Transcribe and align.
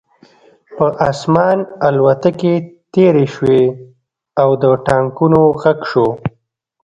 په 0.75 0.85
آسمان 1.09 1.57
الوتکې 1.87 2.53
تېرې 2.93 3.25
شوې 3.35 3.63
او 4.41 4.49
د 4.61 4.63
ټانکونو 4.87 5.41
غږ 5.61 5.79
شو 5.89 6.07